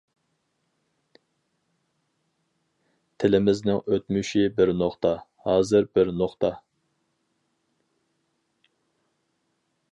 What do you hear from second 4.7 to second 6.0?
نۇقتا، ھازىرى